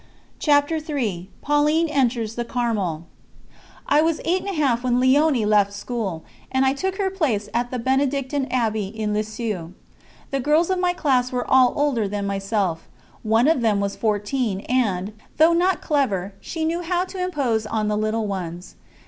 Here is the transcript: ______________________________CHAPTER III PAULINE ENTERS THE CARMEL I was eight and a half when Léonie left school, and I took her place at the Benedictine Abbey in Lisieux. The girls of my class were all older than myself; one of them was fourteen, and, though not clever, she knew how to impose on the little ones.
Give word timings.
______________________________CHAPTER 0.39 0.77
III 0.77 1.29
PAULINE 1.43 1.87
ENTERS 1.87 2.33
THE 2.33 2.43
CARMEL 2.43 3.05
I 3.85 4.01
was 4.01 4.19
eight 4.25 4.39
and 4.41 4.49
a 4.49 4.53
half 4.59 4.83
when 4.83 4.99
Léonie 4.99 5.45
left 5.45 5.73
school, 5.73 6.23
and 6.51 6.65
I 6.65 6.73
took 6.73 6.95
her 6.95 7.11
place 7.11 7.49
at 7.53 7.69
the 7.69 7.77
Benedictine 7.77 8.47
Abbey 8.49 8.87
in 8.87 9.13
Lisieux. 9.13 9.73
The 10.31 10.39
girls 10.39 10.71
of 10.71 10.79
my 10.79 10.93
class 10.93 11.31
were 11.31 11.45
all 11.47 11.71
older 11.75 12.07
than 12.07 12.25
myself; 12.25 12.87
one 13.21 13.47
of 13.47 13.61
them 13.61 13.79
was 13.79 13.95
fourteen, 13.95 14.61
and, 14.61 15.13
though 15.37 15.53
not 15.53 15.81
clever, 15.83 16.33
she 16.39 16.65
knew 16.65 16.81
how 16.81 17.05
to 17.05 17.23
impose 17.23 17.67
on 17.67 17.87
the 17.87 17.95
little 17.95 18.25
ones. 18.25 18.73